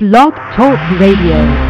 Blog 0.00 0.34
Talk 0.56 0.80
Radio. 0.98 1.63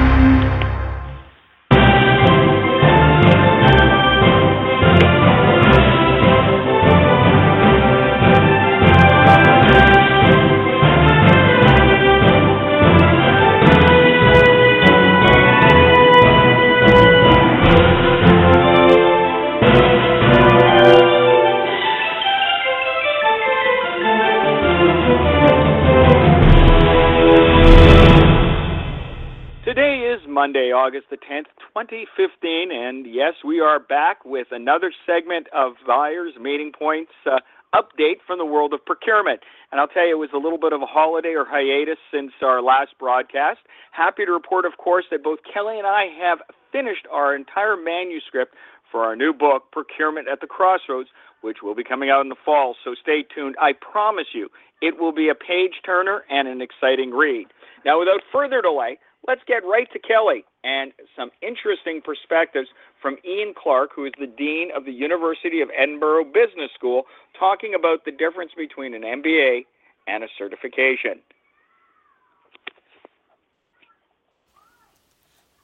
August 30.94 31.10
the 31.10 31.16
10th, 31.16 31.50
2015. 31.74 32.70
And 32.70 33.04
yes, 33.12 33.34
we 33.44 33.58
are 33.58 33.80
back 33.80 34.24
with 34.24 34.46
another 34.52 34.92
segment 35.04 35.48
of 35.52 35.72
Buyers 35.84 36.34
Meeting 36.40 36.70
Points 36.70 37.10
uh, 37.26 37.40
update 37.74 38.22
from 38.24 38.38
the 38.38 38.44
world 38.44 38.72
of 38.72 38.84
procurement. 38.86 39.40
And 39.72 39.80
I'll 39.80 39.88
tell 39.88 40.06
you, 40.06 40.14
it 40.14 40.18
was 40.20 40.30
a 40.32 40.38
little 40.38 40.58
bit 40.58 40.72
of 40.72 40.82
a 40.82 40.86
holiday 40.86 41.34
or 41.34 41.44
hiatus 41.44 41.98
since 42.12 42.30
our 42.42 42.62
last 42.62 42.94
broadcast. 43.00 43.58
Happy 43.90 44.24
to 44.24 44.30
report, 44.30 44.66
of 44.66 44.76
course, 44.78 45.04
that 45.10 45.24
both 45.24 45.40
Kelly 45.52 45.78
and 45.78 45.86
I 45.86 46.06
have 46.22 46.38
finished 46.70 47.08
our 47.10 47.34
entire 47.34 47.76
manuscript 47.76 48.54
for 48.92 49.02
our 49.02 49.16
new 49.16 49.32
book, 49.32 49.72
Procurement 49.72 50.28
at 50.28 50.40
the 50.40 50.46
Crossroads, 50.46 51.08
which 51.40 51.58
will 51.60 51.74
be 51.74 51.82
coming 51.82 52.08
out 52.08 52.20
in 52.20 52.28
the 52.28 52.38
fall. 52.44 52.76
So 52.84 52.94
stay 52.94 53.24
tuned. 53.34 53.56
I 53.60 53.72
promise 53.72 54.30
you, 54.32 54.48
it 54.80 55.00
will 55.00 55.12
be 55.12 55.28
a 55.28 55.34
page 55.34 55.82
turner 55.84 56.22
and 56.30 56.46
an 56.46 56.62
exciting 56.62 57.10
read. 57.10 57.48
Now, 57.84 57.98
without 57.98 58.20
further 58.32 58.62
delay, 58.62 58.98
let's 59.26 59.42
get 59.46 59.64
right 59.64 59.90
to 59.92 59.98
Kelly 59.98 60.44
and 60.62 60.92
some 61.16 61.30
interesting 61.42 62.00
perspectives 62.02 62.68
from 63.00 63.16
Ian 63.24 63.54
Clarke, 63.56 63.90
who 63.94 64.04
is 64.04 64.12
the 64.18 64.26
Dean 64.26 64.70
of 64.74 64.84
the 64.84 64.92
University 64.92 65.60
of 65.60 65.70
Edinburgh 65.76 66.26
Business 66.26 66.70
School, 66.74 67.04
talking 67.38 67.74
about 67.74 68.04
the 68.04 68.12
difference 68.12 68.52
between 68.56 68.94
an 68.94 69.02
MBA 69.02 69.66
and 70.06 70.24
a 70.24 70.28
certification. 70.38 71.20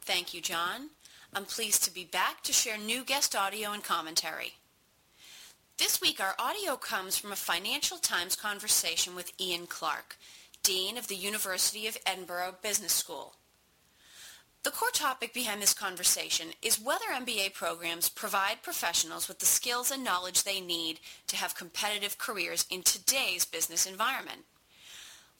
Thank 0.02 0.34
you, 0.34 0.40
John. 0.40 0.90
I'm 1.32 1.44
pleased 1.44 1.84
to 1.84 1.94
be 1.94 2.04
back 2.04 2.42
to 2.42 2.52
share 2.52 2.76
new 2.76 3.04
guest 3.04 3.36
audio 3.36 3.70
and 3.70 3.84
commentary. 3.84 4.54
This 5.78 6.00
week, 6.00 6.20
our 6.20 6.34
audio 6.38 6.76
comes 6.76 7.16
from 7.16 7.32
a 7.32 7.36
Financial 7.36 7.96
Times 7.96 8.34
conversation 8.34 9.14
with 9.14 9.32
Ian 9.40 9.66
Clarke, 9.66 10.16
Dean 10.62 10.98
of 10.98 11.06
the 11.06 11.14
University 11.14 11.86
of 11.86 11.96
Edinburgh 12.04 12.56
Business 12.60 12.92
School. 12.92 13.34
The 14.62 14.70
core 14.70 14.90
topic 14.92 15.32
behind 15.32 15.62
this 15.62 15.72
conversation 15.72 16.48
is 16.60 16.78
whether 16.78 17.06
MBA 17.06 17.54
programs 17.54 18.10
provide 18.10 18.62
professionals 18.62 19.26
with 19.26 19.38
the 19.38 19.46
skills 19.46 19.90
and 19.90 20.04
knowledge 20.04 20.42
they 20.42 20.60
need 20.60 21.00
to 21.28 21.36
have 21.36 21.54
competitive 21.54 22.18
careers 22.18 22.66
in 22.68 22.82
today's 22.82 23.46
business 23.46 23.86
environment. 23.86 24.42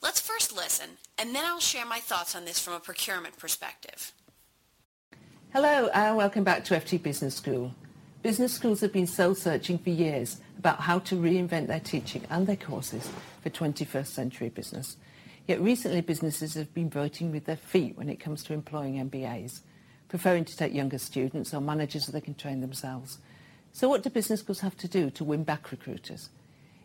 Let's 0.01 0.19
first 0.19 0.55
listen, 0.55 0.97
and 1.19 1.35
then 1.35 1.45
I'll 1.45 1.59
share 1.59 1.85
my 1.85 1.99
thoughts 1.99 2.35
on 2.35 2.45
this 2.45 2.57
from 2.57 2.73
a 2.73 2.79
procurement 2.79 3.37
perspective. 3.37 4.11
Hello, 5.53 5.89
and 5.93 6.17
welcome 6.17 6.43
back 6.43 6.65
to 6.65 6.73
FT 6.73 7.03
Business 7.03 7.35
School. 7.35 7.75
Business 8.23 8.51
schools 8.51 8.81
have 8.81 8.91
been 8.91 9.05
soul-searching 9.05 9.77
for 9.77 9.91
years 9.91 10.41
about 10.57 10.79
how 10.79 10.97
to 10.97 11.15
reinvent 11.15 11.67
their 11.67 11.79
teaching 11.79 12.23
and 12.31 12.47
their 12.47 12.55
courses 12.55 13.07
for 13.43 13.51
21st 13.51 14.07
century 14.07 14.49
business. 14.49 14.97
Yet 15.51 15.59
recently 15.59 15.99
businesses 15.99 16.53
have 16.53 16.73
been 16.73 16.89
voting 16.89 17.29
with 17.29 17.43
their 17.43 17.57
feet 17.57 17.97
when 17.97 18.07
it 18.07 18.21
comes 18.21 18.41
to 18.45 18.53
employing 18.53 18.93
MBAs, 19.09 19.59
preferring 20.07 20.45
to 20.45 20.55
take 20.55 20.73
younger 20.73 20.97
students 20.97 21.53
or 21.53 21.59
managers 21.59 22.05
so 22.05 22.13
they 22.13 22.21
can 22.21 22.35
train 22.35 22.61
themselves. 22.61 23.17
So 23.73 23.89
what 23.89 24.01
do 24.01 24.09
business 24.09 24.39
schools 24.39 24.61
have 24.61 24.77
to 24.77 24.87
do 24.87 25.09
to 25.09 25.25
win 25.25 25.43
back 25.43 25.69
recruiters? 25.69 26.29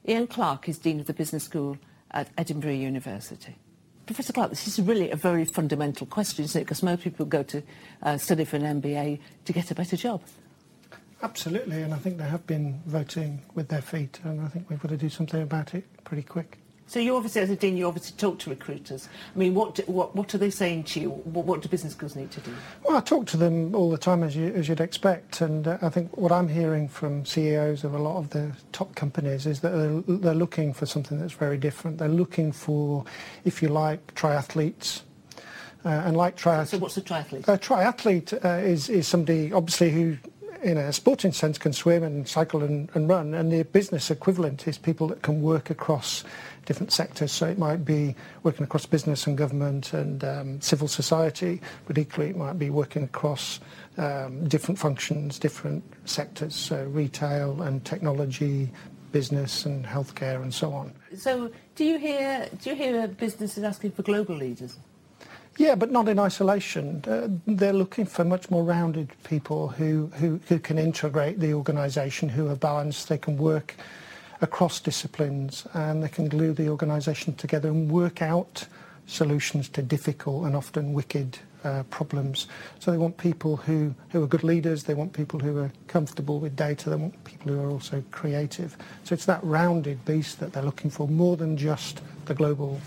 Ian 0.09 0.27
Clarke 0.27 0.69
is 0.69 0.79
Dean 0.79 0.99
of 0.99 1.07
the 1.07 1.13
Business 1.13 1.45
School 1.45 1.79
at 2.11 2.29
Edinburgh 2.37 2.73
University. 2.73 3.55
Professor 4.05 4.33
Clarke, 4.33 4.51
this 4.51 4.67
is 4.67 4.81
really 4.81 5.13
a 5.13 5.17
very 5.17 5.45
fundamental 5.45 6.05
question, 6.05 6.45
isn't 6.45 6.61
it? 6.61 6.65
Because 6.65 6.83
most 6.83 7.03
people 7.03 7.25
go 7.25 7.45
to 7.45 7.63
uh, 8.03 8.19
study 8.19 8.45
for 8.45 8.57
an 8.57 8.83
MBA 8.83 9.21
to 9.45 9.53
get 9.53 9.71
a 9.71 9.77
better 9.77 9.97
job. 9.97 10.23
Absolutely, 11.23 11.83
and 11.83 11.95
I 11.95 11.99
think 11.99 12.19
they 12.19 12.25
have 12.25 12.45
been 12.49 12.83
voting 12.85 13.43
with 13.55 13.69
their 13.69 13.81
feet, 13.81 14.19
and 14.25 14.41
I 14.41 14.49
think 14.49 14.69
we've 14.69 14.81
got 14.81 14.89
to 14.89 14.97
do 14.97 15.09
something 15.09 15.41
about 15.41 15.73
it 15.73 15.85
pretty 16.03 16.25
quick. 16.25 16.59
So 16.89 17.01
you 17.01 17.17
obviously, 17.17 17.41
as 17.41 17.51
a 17.51 17.57
dean, 17.57 17.77
you 17.77 17.89
obviously 17.89 18.17
talk 18.17 18.39
to 18.41 18.51
recruiters. 18.51 19.09
I 19.35 19.39
mean, 19.39 19.55
what 19.55 19.75
do, 19.75 19.83
what 19.87 20.15
what 20.15 20.33
are 20.35 20.39
they 20.39 20.51
saying 20.51 20.85
to 20.85 21.01
you? 21.01 21.11
What, 21.11 21.45
what, 21.45 21.61
do 21.61 21.69
business 21.69 21.95
schools 21.95 22.15
need 22.15 22.31
to 22.31 22.41
do? 22.41 22.53
Well, 22.85 22.97
I 22.97 23.01
talk 23.01 23.27
to 23.27 23.37
them 23.37 23.75
all 23.75 23.91
the 23.91 23.99
time, 23.99 24.23
as 24.23 24.37
you 24.37 24.53
as 24.55 24.69
you'd 24.69 24.81
expect, 24.81 25.41
and 25.41 25.67
uh, 25.67 25.79
I 25.83 25.89
think 25.89 26.17
what 26.17 26.31
I'm 26.31 26.49
hearing 26.49 26.89
from 26.89 27.25
CEOs 27.25 27.83
of 27.83 27.95
a 27.95 27.99
lot 27.99 28.19
of 28.19 28.31
the 28.31 28.53
top 28.71 28.95
companies 28.95 29.47
is 29.47 29.61
that 29.61 29.71
they're, 29.71 30.17
they're 30.19 30.35
looking 30.35 30.73
for 30.73 30.87
something 30.87 31.19
that's 31.19 31.33
very 31.33 31.59
different. 31.59 31.99
They're 31.99 32.09
looking 32.09 32.53
for, 32.53 33.05
if 33.45 33.63
you 33.63 33.69
like, 33.69 34.15
triathletes. 34.15 35.03
Uh, 35.85 36.03
and 36.05 36.17
like 36.17 36.37
triathletes. 36.37 36.69
So 36.69 36.79
what's 36.79 36.97
a 36.97 37.03
triathlete? 37.03 37.47
A 37.47 37.59
triathlete 37.59 38.45
uh, 38.45 38.65
is 38.65 38.89
is 38.89 39.07
somebody 39.07 39.53
obviously 39.53 39.91
who 39.91 40.19
in 40.67 40.77
a 40.77 40.93
sporting 40.93 41.31
sense 41.31 41.59
can 41.59 41.73
swim 41.73 42.03
and 42.03 42.27
cycle 42.27 42.65
and, 42.65 42.91
and, 42.95 43.09
run 43.09 43.35
and 43.35 43.53
the 43.53 43.63
business 43.63 44.11
equivalent 44.11 44.67
is 44.67 44.77
people 44.77 45.07
that 45.07 45.23
can 45.23 45.41
work 45.41 45.71
across 45.71 46.25
different 46.65 46.93
sectors. 46.93 47.31
So 47.31 47.47
it 47.47 47.57
might 47.57 47.85
be 47.85 48.17
working 48.43 48.65
across 48.65 48.85
business 48.85 49.29
and 49.29 49.39
government 49.39 49.93
and 49.93 50.25
um, 50.25 50.61
civil 50.61 50.89
society, 50.89 51.61
but 51.87 51.97
equally 51.97 52.31
it 52.31 52.37
might 52.37 52.59
be 52.59 52.71
working 52.71 53.05
across 53.05 53.61
um, 53.97 54.49
different 54.49 54.77
functions, 54.77 55.39
different 55.39 55.85
sectors, 56.05 56.57
so 56.57 56.85
retail 56.87 57.63
and 57.63 57.85
technology, 57.85 58.73
business 59.13 59.67
and 59.67 59.87
healthcare 59.87 60.43
and 60.43 60.53
so 60.53 60.73
on. 60.73 60.93
So 61.17 61.53
do 61.77 61.85
you 61.85 61.97
hear 61.97 62.49
do 62.61 62.71
you 62.71 62.77
hear 62.77 63.07
businesses 63.07 63.63
asking 63.63 63.93
for 63.93 64.03
global 64.03 64.35
leaders? 64.35 64.77
Yeah, 65.59 65.75
but 65.75 65.91
not 65.91 66.09
in 66.09 66.19
isolation. 66.19 67.03
Uh, 67.07 67.29
they're 67.47 67.73
looking 67.73 68.05
for 68.05 68.25
much 68.25 68.51
more 68.51 68.63
rounded 68.63 69.11
people 69.25 69.69
who, 69.69 70.09
who, 70.15 70.39
who 70.49 70.59
can 70.59 70.79
integrate 70.79 71.41
the 71.41 71.55
organisation, 71.55 72.29
who 72.29 72.49
are 72.49 72.57
balanced, 72.57 73.09
they 73.09 73.17
can 73.17 73.39
work 73.39 73.75
across 74.43 74.81
disciplines 74.81 75.67
and 75.73 76.03
they 76.03 76.09
can 76.09 76.29
glue 76.29 76.53
the 76.53 76.69
organisation 76.69 77.35
together 77.35 77.71
and 77.71 77.91
work 77.91 78.21
out 78.21 78.67
solutions 79.07 79.69
to 79.71 79.83
difficult 79.83 80.45
and 80.45 80.55
often 80.55 80.93
wicked 80.93 81.39
uh, 81.65 81.85
problems. 81.85 82.49
So 82.79 82.91
they 82.91 82.99
want 82.99 83.17
people 83.17 83.57
who, 83.57 83.95
who 84.11 84.23
are 84.23 84.27
good 84.27 84.45
leaders, 84.45 84.85
they 84.85 84.95
want 84.95 85.15
people 85.15 85.41
who 85.41 85.57
are 85.59 85.73
comfortable 85.89 86.39
with 86.39 86.55
data, 86.55 86.91
they 86.91 86.97
want 86.97 87.25
people 87.25 87.53
who 87.53 87.61
are 87.61 87.71
also 87.71 88.05
creative. 88.11 88.77
So 89.05 89.15
it's 89.15 89.25
that 89.25 89.43
rounded 89.43 90.05
beast 90.05 90.39
that 90.41 90.53
they're 90.53 90.63
looking 90.63 90.91
for 90.91 91.09
more 91.09 91.37
than 91.37 91.57
just 91.57 92.03
the 92.27 92.35
global 92.35 92.79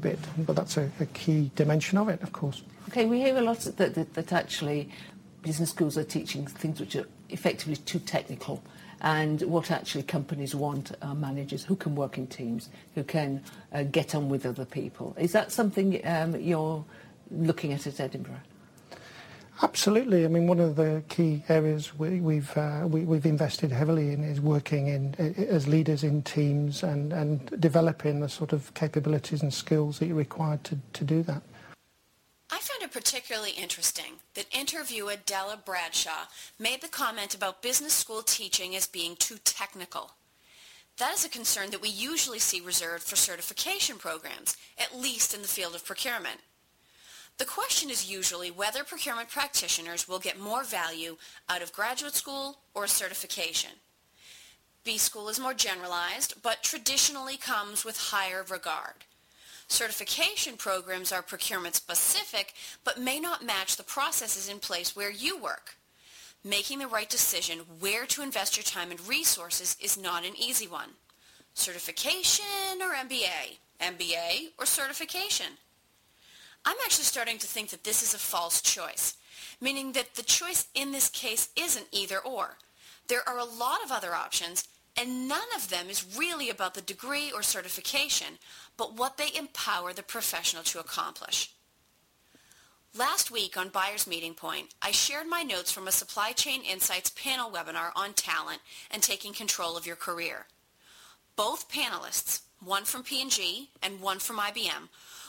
bit, 0.00 0.18
but 0.38 0.56
that's 0.56 0.76
a, 0.76 0.90
a 1.00 1.06
key 1.06 1.50
dimension 1.54 1.98
of 1.98 2.08
it, 2.08 2.22
of 2.22 2.32
course. 2.32 2.62
Okay, 2.88 3.04
we 3.04 3.20
hear 3.20 3.36
a 3.36 3.42
lot 3.42 3.58
that, 3.60 3.94
that, 3.94 4.14
that 4.14 4.32
actually 4.32 4.88
business 5.42 5.70
schools 5.70 5.96
are 5.98 6.04
teaching 6.04 6.46
things 6.46 6.80
which 6.80 6.96
are 6.96 7.06
effectively 7.28 7.76
too 7.76 7.98
technical 7.98 8.62
and 9.00 9.42
what 9.42 9.70
actually 9.70 10.02
companies 10.02 10.54
want 10.54 10.92
are 11.02 11.14
managers 11.14 11.64
who 11.64 11.76
can 11.76 11.94
work 11.94 12.18
in 12.18 12.26
teams, 12.26 12.68
who 12.94 13.04
can 13.04 13.42
uh, 13.72 13.84
get 13.84 14.14
on 14.14 14.28
with 14.28 14.44
other 14.44 14.64
people. 14.64 15.14
Is 15.18 15.32
that 15.32 15.52
something 15.52 16.04
um, 16.04 16.34
you're 16.40 16.84
looking 17.30 17.72
at 17.72 17.86
at 17.86 18.00
Edinburgh? 18.00 18.40
Absolutely. 19.60 20.24
I 20.24 20.28
mean, 20.28 20.46
one 20.46 20.60
of 20.60 20.76
the 20.76 21.02
key 21.08 21.42
areas 21.48 21.98
we, 21.98 22.20
we've 22.20 22.56
uh, 22.56 22.86
we, 22.86 23.00
have 23.16 23.26
invested 23.26 23.72
heavily 23.72 24.12
in 24.12 24.22
is 24.22 24.40
working 24.40 24.86
in 24.86 25.14
as 25.16 25.66
leaders 25.66 26.04
in 26.04 26.22
teams 26.22 26.84
and, 26.84 27.12
and 27.12 27.60
developing 27.60 28.20
the 28.20 28.28
sort 28.28 28.52
of 28.52 28.72
capabilities 28.74 29.42
and 29.42 29.52
skills 29.52 29.98
that 29.98 30.06
you're 30.06 30.16
required 30.16 30.62
to, 30.64 30.78
to 30.92 31.04
do 31.04 31.22
that. 31.24 31.42
I 32.50 32.58
found 32.58 32.82
it 32.82 32.92
particularly 32.92 33.50
interesting 33.50 34.20
that 34.34 34.46
interviewer 34.56 35.16
Della 35.26 35.58
Bradshaw 35.62 36.28
made 36.58 36.80
the 36.80 36.88
comment 36.88 37.34
about 37.34 37.60
business 37.60 37.92
school 37.92 38.22
teaching 38.22 38.76
as 38.76 38.86
being 38.86 39.16
too 39.16 39.38
technical. 39.44 40.12
That 40.98 41.14
is 41.14 41.24
a 41.24 41.28
concern 41.28 41.70
that 41.70 41.82
we 41.82 41.90
usually 41.90 42.38
see 42.38 42.60
reserved 42.60 43.02
for 43.02 43.16
certification 43.16 43.98
programs, 43.98 44.56
at 44.78 44.98
least 44.98 45.34
in 45.34 45.42
the 45.42 45.48
field 45.48 45.74
of 45.74 45.84
procurement. 45.84 46.40
The 47.38 47.44
question 47.44 47.88
is 47.88 48.10
usually 48.10 48.50
whether 48.50 48.82
procurement 48.82 49.30
practitioners 49.30 50.08
will 50.08 50.18
get 50.18 50.40
more 50.40 50.64
value 50.64 51.16
out 51.48 51.62
of 51.62 51.72
graduate 51.72 52.14
school 52.14 52.58
or 52.74 52.88
certification. 52.88 53.70
B 54.82 54.98
school 54.98 55.28
is 55.28 55.38
more 55.38 55.54
generalized, 55.54 56.42
but 56.42 56.64
traditionally 56.64 57.36
comes 57.36 57.84
with 57.84 58.10
higher 58.10 58.44
regard. 58.48 59.04
Certification 59.68 60.56
programs 60.56 61.12
are 61.12 61.22
procurement 61.22 61.76
specific, 61.76 62.54
but 62.82 62.98
may 63.00 63.20
not 63.20 63.44
match 63.44 63.76
the 63.76 63.82
processes 63.84 64.48
in 64.48 64.58
place 64.58 64.96
where 64.96 65.10
you 65.10 65.38
work. 65.38 65.76
Making 66.42 66.80
the 66.80 66.86
right 66.88 67.08
decision 67.08 67.60
where 67.78 68.06
to 68.06 68.22
invest 68.22 68.56
your 68.56 68.64
time 68.64 68.90
and 68.90 69.06
resources 69.06 69.76
is 69.80 69.96
not 69.96 70.24
an 70.24 70.34
easy 70.36 70.66
one. 70.66 70.90
Certification 71.54 72.80
or 72.80 72.94
MBA? 72.94 73.58
MBA 73.80 74.52
or 74.58 74.66
certification? 74.66 75.58
I'm 76.64 76.76
actually 76.84 77.04
starting 77.04 77.38
to 77.38 77.46
think 77.46 77.70
that 77.70 77.84
this 77.84 78.02
is 78.02 78.14
a 78.14 78.18
false 78.18 78.60
choice, 78.60 79.16
meaning 79.60 79.92
that 79.92 80.14
the 80.14 80.22
choice 80.22 80.66
in 80.74 80.92
this 80.92 81.08
case 81.08 81.48
isn't 81.56 81.86
either 81.92 82.18
or. 82.18 82.56
There 83.08 83.26
are 83.28 83.38
a 83.38 83.44
lot 83.44 83.82
of 83.84 83.90
other 83.90 84.14
options, 84.14 84.68
and 84.96 85.28
none 85.28 85.48
of 85.56 85.70
them 85.70 85.88
is 85.88 86.16
really 86.18 86.50
about 86.50 86.74
the 86.74 86.82
degree 86.82 87.30
or 87.32 87.42
certification, 87.42 88.38
but 88.76 88.96
what 88.96 89.16
they 89.16 89.28
empower 89.36 89.92
the 89.92 90.02
professional 90.02 90.62
to 90.64 90.80
accomplish. 90.80 91.52
Last 92.96 93.30
week 93.30 93.56
on 93.56 93.68
Buyers 93.68 94.06
Meeting 94.06 94.34
Point, 94.34 94.74
I 94.82 94.90
shared 94.90 95.26
my 95.26 95.42
notes 95.42 95.70
from 95.70 95.86
a 95.86 95.92
Supply 95.92 96.32
Chain 96.32 96.62
Insights 96.62 97.10
panel 97.10 97.50
webinar 97.50 97.90
on 97.94 98.12
talent 98.14 98.60
and 98.90 99.02
taking 99.02 99.32
control 99.32 99.76
of 99.76 99.86
your 99.86 99.94
career. 99.94 100.46
Both 101.36 101.70
panelists, 101.70 102.40
one 102.60 102.84
from 102.84 103.04
P&G 103.04 103.70
and 103.82 104.00
one 104.00 104.18
from 104.18 104.38
IBM, 104.38 104.88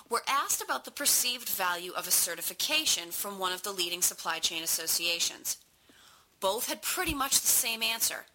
were 0.10 0.24
asked 0.28 0.62
about 0.62 0.86
the 0.86 0.92
perceived 0.92 1.48
value 1.48 1.92
of 1.92 2.08
a 2.08 2.12
certification 2.12 3.12
from 3.12 3.38
one 3.38 3.54
of 3.54 3.64
the 3.64 3.72
leading 3.72 4.02
supply 4.02 4.40
chain 4.40 4.64
associations. 4.64 5.58
Both 6.40 6.68
had 6.68 6.82
pretty 6.82 7.14
much 7.14 7.42
the 7.42 7.48
same 7.48 7.84
answer. 7.84 8.26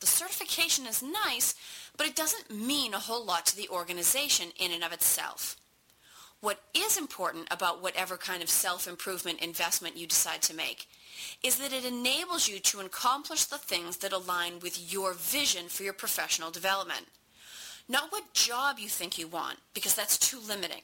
The 0.00 0.06
certification 0.06 0.86
is 0.86 1.02
nice, 1.02 1.54
but 1.96 2.06
it 2.06 2.16
doesn't 2.16 2.50
mean 2.50 2.92
a 2.92 2.98
whole 2.98 3.24
lot 3.24 3.46
to 3.46 3.56
the 3.56 3.68
organization 3.68 4.48
in 4.58 4.72
and 4.72 4.84
of 4.84 4.92
itself. 4.92 5.56
What 6.40 6.60
is 6.74 6.98
important 6.98 7.48
about 7.50 7.80
whatever 7.80 8.18
kind 8.18 8.42
of 8.42 8.50
self-improvement 8.50 9.40
investment 9.40 9.96
you 9.96 10.06
decide 10.06 10.42
to 10.42 10.54
make 10.54 10.88
is 11.42 11.56
that 11.56 11.72
it 11.72 11.86
enables 11.86 12.48
you 12.48 12.58
to 12.58 12.80
accomplish 12.80 13.44
the 13.44 13.56
things 13.56 13.98
that 13.98 14.12
align 14.12 14.58
with 14.60 14.92
your 14.92 15.14
vision 15.14 15.68
for 15.68 15.84
your 15.84 15.94
professional 15.94 16.50
development. 16.50 17.06
Not 17.88 18.12
what 18.12 18.34
job 18.34 18.78
you 18.78 18.88
think 18.88 19.16
you 19.16 19.26
want, 19.26 19.58
because 19.72 19.94
that's 19.94 20.18
too 20.18 20.38
limiting, 20.46 20.82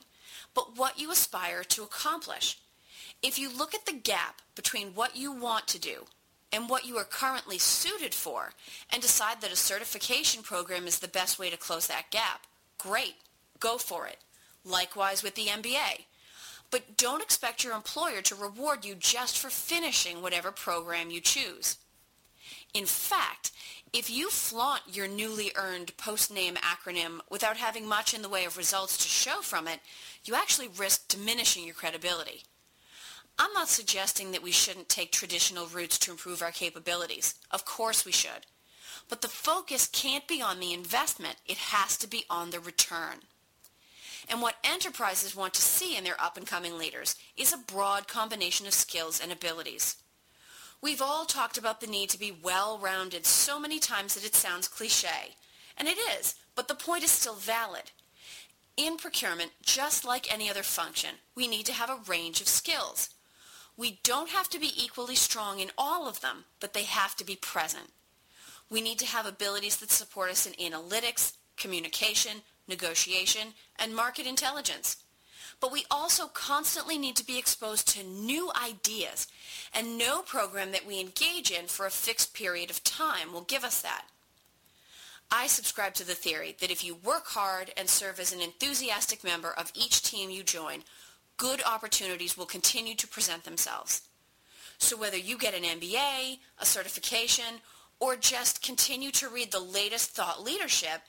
but 0.54 0.76
what 0.76 0.98
you 0.98 1.10
aspire 1.10 1.62
to 1.64 1.82
accomplish. 1.82 2.58
If 3.22 3.38
you 3.38 3.54
look 3.54 3.74
at 3.74 3.86
the 3.86 3.92
gap 3.92 4.40
between 4.54 4.94
what 4.94 5.16
you 5.16 5.32
want 5.32 5.66
to 5.68 5.78
do 5.78 6.06
and 6.52 6.68
what 6.68 6.86
you 6.86 6.96
are 6.96 7.04
currently 7.04 7.58
suited 7.58 8.14
for 8.14 8.52
and 8.90 9.02
decide 9.02 9.40
that 9.40 9.52
a 9.52 9.56
certification 9.56 10.42
program 10.42 10.86
is 10.86 10.98
the 10.98 11.08
best 11.08 11.38
way 11.38 11.50
to 11.50 11.56
close 11.56 11.86
that 11.86 12.10
gap, 12.10 12.46
great, 12.78 13.16
go 13.58 13.78
for 13.78 14.06
it. 14.06 14.18
Likewise 14.64 15.22
with 15.22 15.34
the 15.34 15.46
MBA. 15.46 16.04
But 16.70 16.96
don't 16.96 17.22
expect 17.22 17.64
your 17.64 17.74
employer 17.74 18.22
to 18.22 18.34
reward 18.34 18.84
you 18.84 18.94
just 18.94 19.38
for 19.38 19.50
finishing 19.50 20.22
whatever 20.22 20.52
program 20.52 21.10
you 21.10 21.20
choose. 21.20 21.76
In 22.72 22.86
fact, 22.86 23.50
if 23.92 24.08
you 24.08 24.30
flaunt 24.30 24.82
your 24.86 25.08
newly 25.08 25.50
earned 25.56 25.96
post-name 25.96 26.54
acronym 26.56 27.18
without 27.28 27.56
having 27.56 27.88
much 27.88 28.14
in 28.14 28.22
the 28.22 28.28
way 28.28 28.44
of 28.44 28.56
results 28.56 28.96
to 28.98 29.08
show 29.08 29.40
from 29.40 29.66
it, 29.66 29.80
you 30.24 30.34
actually 30.34 30.68
risk 30.68 31.08
diminishing 31.08 31.64
your 31.64 31.74
credibility. 31.74 32.44
I'm 33.38 33.52
not 33.52 33.68
suggesting 33.68 34.32
that 34.32 34.42
we 34.42 34.52
shouldn't 34.52 34.88
take 34.88 35.10
traditional 35.10 35.66
routes 35.66 35.98
to 36.00 36.10
improve 36.10 36.42
our 36.42 36.52
capabilities. 36.52 37.34
Of 37.50 37.64
course 37.64 38.04
we 38.04 38.12
should. 38.12 38.46
But 39.08 39.22
the 39.22 39.28
focus 39.28 39.88
can't 39.88 40.28
be 40.28 40.40
on 40.40 40.60
the 40.60 40.72
investment. 40.72 41.36
It 41.46 41.56
has 41.56 41.96
to 41.98 42.06
be 42.06 42.24
on 42.30 42.50
the 42.50 42.60
return. 42.60 43.20
And 44.28 44.40
what 44.40 44.56
enterprises 44.62 45.34
want 45.34 45.54
to 45.54 45.62
see 45.62 45.96
in 45.96 46.04
their 46.04 46.20
up-and-coming 46.20 46.78
leaders 46.78 47.16
is 47.36 47.52
a 47.52 47.56
broad 47.56 48.06
combination 48.06 48.66
of 48.66 48.74
skills 48.74 49.18
and 49.20 49.32
abilities. 49.32 49.96
We've 50.82 51.02
all 51.02 51.26
talked 51.26 51.58
about 51.58 51.80
the 51.80 51.86
need 51.86 52.08
to 52.10 52.18
be 52.18 52.32
well-rounded 52.42 53.26
so 53.26 53.60
many 53.60 53.78
times 53.78 54.14
that 54.14 54.24
it 54.24 54.34
sounds 54.34 54.66
cliche. 54.66 55.36
And 55.76 55.86
it 55.86 55.98
is, 55.98 56.34
but 56.54 56.68
the 56.68 56.74
point 56.74 57.04
is 57.04 57.10
still 57.10 57.34
valid. 57.34 57.90
In 58.76 58.96
procurement, 58.96 59.50
just 59.62 60.06
like 60.06 60.32
any 60.32 60.48
other 60.48 60.62
function, 60.62 61.16
we 61.34 61.46
need 61.48 61.66
to 61.66 61.72
have 61.72 61.90
a 61.90 62.00
range 62.08 62.40
of 62.40 62.48
skills. 62.48 63.10
We 63.76 64.00
don't 64.02 64.30
have 64.30 64.48
to 64.50 64.60
be 64.60 64.72
equally 64.76 65.16
strong 65.16 65.60
in 65.60 65.70
all 65.76 66.08
of 66.08 66.22
them, 66.22 66.44
but 66.60 66.72
they 66.72 66.84
have 66.84 67.14
to 67.16 67.24
be 67.24 67.36
present. 67.36 67.90
We 68.70 68.80
need 68.80 68.98
to 69.00 69.06
have 69.06 69.26
abilities 69.26 69.76
that 69.78 69.90
support 69.90 70.30
us 70.30 70.46
in 70.46 70.52
analytics, 70.54 71.34
communication, 71.56 72.42
negotiation, 72.68 73.48
and 73.78 73.94
market 73.94 74.26
intelligence. 74.26 74.96
But 75.60 75.72
we 75.72 75.84
also 75.90 76.26
constantly 76.26 76.96
need 76.96 77.16
to 77.16 77.26
be 77.26 77.38
exposed 77.38 77.86
to 77.88 78.04
new 78.04 78.50
ideas, 78.60 79.26
and 79.74 79.98
no 79.98 80.22
program 80.22 80.72
that 80.72 80.86
we 80.86 81.00
engage 81.00 81.50
in 81.50 81.66
for 81.66 81.86
a 81.86 81.90
fixed 81.90 82.32
period 82.32 82.70
of 82.70 82.82
time 82.82 83.32
will 83.32 83.42
give 83.42 83.64
us 83.64 83.82
that. 83.82 84.04
I 85.30 85.46
subscribe 85.46 85.94
to 85.94 86.06
the 86.06 86.14
theory 86.14 86.56
that 86.60 86.70
if 86.70 86.82
you 86.82 86.94
work 86.94 87.26
hard 87.26 87.72
and 87.76 87.88
serve 87.88 88.18
as 88.18 88.32
an 88.32 88.40
enthusiastic 88.40 89.22
member 89.22 89.50
of 89.50 89.70
each 89.74 90.02
team 90.02 90.30
you 90.30 90.42
join, 90.42 90.82
good 91.36 91.62
opportunities 91.64 92.36
will 92.36 92.46
continue 92.46 92.94
to 92.96 93.06
present 93.06 93.44
themselves. 93.44 94.02
So 94.78 94.96
whether 94.96 95.18
you 95.18 95.38
get 95.38 95.54
an 95.54 95.62
MBA, 95.62 96.38
a 96.58 96.66
certification, 96.66 97.60
or 98.00 98.16
just 98.16 98.62
continue 98.62 99.10
to 99.12 99.28
read 99.28 99.52
the 99.52 99.60
latest 99.60 100.10
thought 100.10 100.42
leadership, 100.42 101.02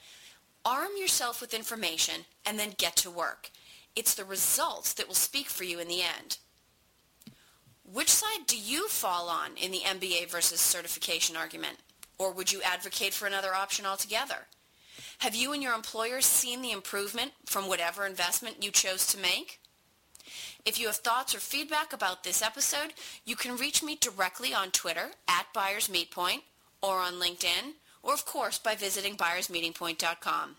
Arm 0.64 0.90
yourself 0.96 1.40
with 1.40 1.54
information 1.54 2.24
and 2.46 2.58
then 2.58 2.74
get 2.78 2.94
to 2.96 3.10
work. 3.10 3.50
It's 3.94 4.14
the 4.14 4.24
results 4.24 4.92
that 4.94 5.06
will 5.06 5.14
speak 5.14 5.48
for 5.48 5.64
you 5.64 5.78
in 5.78 5.88
the 5.88 6.02
end. 6.02 6.38
Which 7.84 8.08
side 8.08 8.46
do 8.46 8.56
you 8.56 8.88
fall 8.88 9.28
on 9.28 9.50
in 9.56 9.70
the 9.70 9.80
MBA 9.80 10.30
versus 10.30 10.60
certification 10.60 11.36
argument? 11.36 11.78
Or 12.18 12.32
would 12.32 12.52
you 12.52 12.62
advocate 12.62 13.12
for 13.12 13.26
another 13.26 13.54
option 13.54 13.84
altogether? 13.84 14.46
Have 15.18 15.34
you 15.34 15.52
and 15.52 15.62
your 15.62 15.74
employer 15.74 16.20
seen 16.20 16.62
the 16.62 16.72
improvement 16.72 17.32
from 17.44 17.68
whatever 17.68 18.06
investment 18.06 18.62
you 18.62 18.70
chose 18.70 19.06
to 19.08 19.18
make? 19.18 19.60
If 20.64 20.78
you 20.78 20.86
have 20.86 20.96
thoughts 20.96 21.34
or 21.34 21.40
feedback 21.40 21.92
about 21.92 22.24
this 22.24 22.40
episode, 22.40 22.94
you 23.24 23.36
can 23.36 23.56
reach 23.56 23.82
me 23.82 23.96
directly 23.96 24.54
on 24.54 24.70
Twitter 24.70 25.10
at 25.28 25.52
Buyers 25.52 25.90
or 26.80 26.98
on 26.98 27.14
LinkedIn 27.14 27.74
or 28.02 28.12
of 28.12 28.24
course 28.24 28.58
by 28.58 28.74
visiting 28.74 29.16
buyersmeetingpoint.com. 29.16 30.56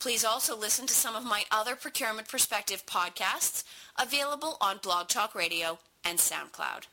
Please 0.00 0.24
also 0.24 0.56
listen 0.56 0.86
to 0.86 0.94
some 0.94 1.16
of 1.16 1.24
my 1.24 1.44
other 1.50 1.74
Procurement 1.74 2.28
Perspective 2.28 2.86
podcasts 2.86 3.64
available 4.00 4.56
on 4.60 4.78
Blog 4.78 5.08
Talk 5.08 5.34
Radio 5.34 5.80
and 6.04 6.18
SoundCloud. 6.18 6.84